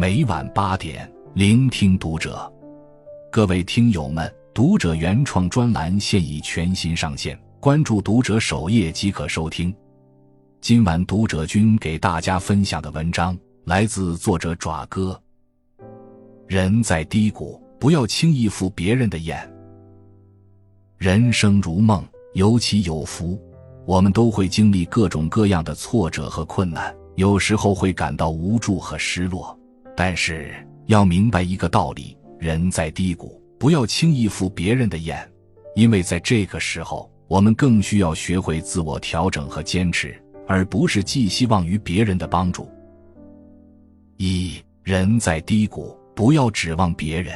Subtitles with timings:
[0.00, 2.50] 每晚八点，聆听读者。
[3.30, 9.70] 各位听友们，读者原创专栏现已全新上线，关注读者首页即可收听。
[10.62, 15.20] 今晚读者君给大家分享的文章来自作者爪哥。
[16.48, 19.46] 人在低谷，不要轻易赴别人的眼。
[20.96, 23.38] 人生如梦，有起有伏，
[23.84, 26.90] 我们都会经历各种各样的挫折和困难。
[27.16, 29.54] 有时候会感到无助和失落，
[30.02, 30.50] 但是
[30.86, 35.30] 要明白一个道理：人在低谷，不要轻易赴别人的眼，
[35.76, 40.18] 因为在这个时候，我们更需要学会自我调整和坚持，
[40.48, 42.66] 而不是寄希望于别人的帮助。
[44.16, 47.34] 一人在低谷，不要指望别人。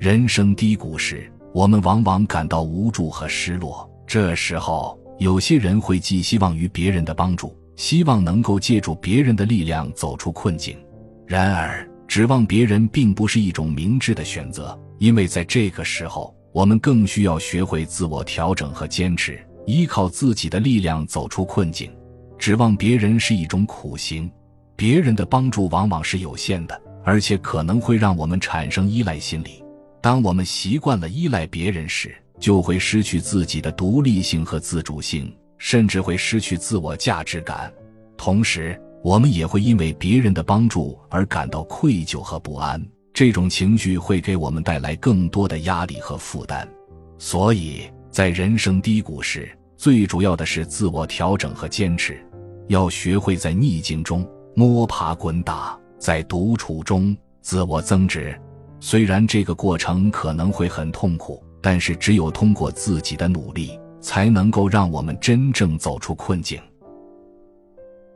[0.00, 7.56] 人生低谷时，我们往往感到无助和失落，这时候，有些人会寄希望于别人的帮助。
[7.76, 10.78] 希望能够借助别人的力量走出困境，
[11.26, 21.90] 然而指望别人并不是一种明智的选择，因为在这个时候，我们更需要学会自我调整和坚持，依靠自己的力量走出困境。
[22.38, 24.30] 指望别人是一种苦行，
[24.76, 29.64] 别人的帮助往往是有限的，而且可能会让我们产生依赖心理。
[30.00, 35.34] 当我们习惯了依赖别人时，就会失去自己的独立性和自主性。
[35.58, 37.72] 甚至会失去自我价值感，
[38.14, 42.84] 同时我们也会因为别人的帮助而感到愧疚和不安。
[43.14, 46.68] 这种情绪会给我们带来更多的压力和负担。
[47.16, 52.18] 所以在人生低谷时，最主要的是自我调整和坚持，
[52.66, 58.36] 要学会在逆境中摸爬滚打，在独处中自我增值。
[58.80, 63.78] 虽然这个过程可能会很痛苦，但是只有通过自己的努力。
[64.00, 66.60] 才能够让我们真正走出困境。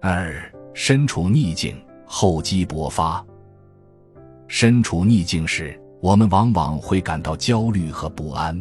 [0.01, 0.41] 二，
[0.73, 3.25] 身处逆境，厚积薄发。
[4.49, 8.61] 身处逆境时，我们往往会感到焦虑和不安，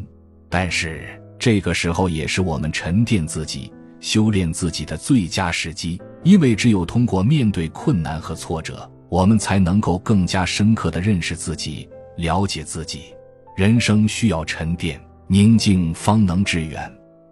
[0.49, 1.07] 但是
[1.37, 5.99] 这个时候也是我们沉淀自己、修炼自己的最佳时机。
[6.23, 13.15] 因为只有通过面对困难和挫折，我们才能够更加深刻的认识自己、了解自己。
[13.55, 16.91] 人生需要沉淀，宁静方能致远。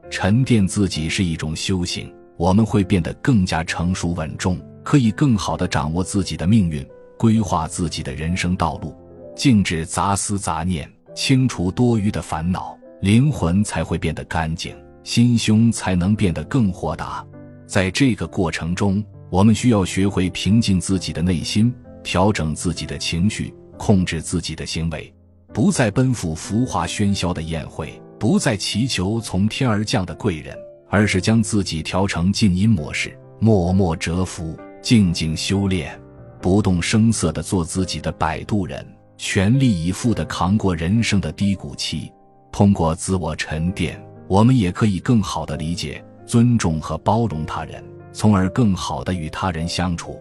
[0.09, 6.85] 沉淀自己是一种修行，我们会变得更加成熟稳重，可以更好的掌握自己的命运，
[7.17, 8.95] 规划自己的人生道路，
[9.35, 17.25] 静止杂思杂念，清除多余的烦恼，灵魂才会变得干净，心胸才能变得更豁达。
[17.65, 25.13] 在这个过程中，我们需要学会平静自己的内心，调整自己的情绪，控制自己的行为，
[25.53, 28.01] 不再奔赴浮华喧嚣的宴会。
[28.19, 30.57] 不再祈求从天而降的贵人，
[30.89, 35.99] 而是将自己调成静音模式，默默蛰伏，静静修炼，
[36.41, 38.85] 不动声色的做自己的摆渡人，
[39.17, 42.11] 全力以赴的扛过人生的低谷期。
[42.51, 50.19] 通过自我沉淀，我们也可以更好的理解、尊重和包容他人，从而更好的与他人相处。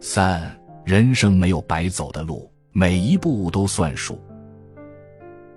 [0.00, 4.18] 三，人生没有白走的路，每一步都算数。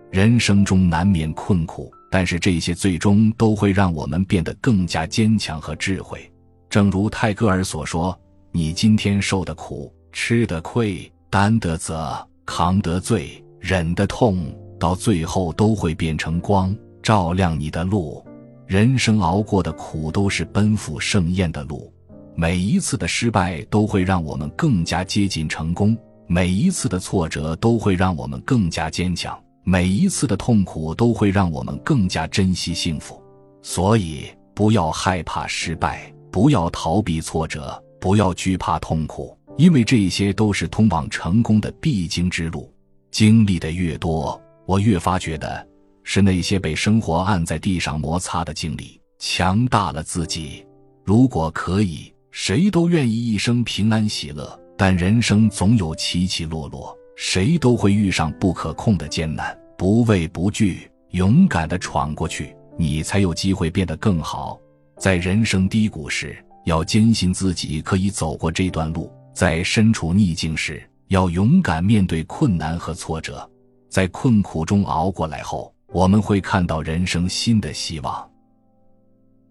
[0.10, 6.30] 人生中难免困苦，但是这些最终都会让我们变得更加坚强和智慧。
[6.70, 8.18] 正如泰戈尔所说
[8.52, 18.22] ：“你今天受的苦、吃的亏、担的责、扛的罪、忍的痛，到最后都会变成光，照亮你的路。
[18.68, 21.94] 人生熬过的苦都是奔赴盛宴的路，
[22.36, 33.22] 每一次的失败都会让我们更加接近成功，每一次的挫折都会让我们更加坚强。”每一次的痛苦都会让我们更加珍惜幸福，
[33.62, 42.74] 所以不要害怕失败，不要逃避挫折，不要惧怕痛苦，因为这些都是通往成功的必经之路。
[43.12, 45.68] 经历的越多，我越发觉得
[46.04, 50.66] 是那些被生活按在地上摩擦的经历强大了自己。
[51.04, 56.98] 如果可以，谁都愿意一生平安喜乐，但人生总有起起落落。
[57.18, 64.56] 谁都会遇上不可控的艰难，不畏不惧，勇敢的闯过去，你才有机会变得更好。
[65.00, 73.50] 在人生低谷时，要坚信自己可以走过这段路；在身处逆境时，要勇敢面对困难和挫折。
[73.90, 78.30] 在困苦中熬过来后，我们会看到人生新的希望。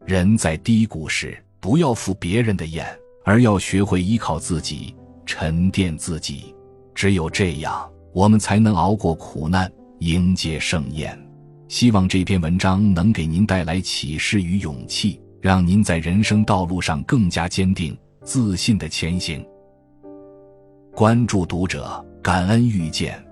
[0.06, 2.87] 人在低谷时，不要赴别人的眼，
[3.25, 4.94] 而要学会依靠自己，
[5.27, 6.55] 沉淀自己。
[6.94, 9.69] 只有这样，我们才能熬过苦难，
[10.00, 11.19] 迎接盛宴。
[11.69, 19.44] 希望这篇文章能给您带来启示与勇气，让您在人生道路上更加坚定、自信的前行。
[20.93, 23.25] 关注读者，感恩遇见。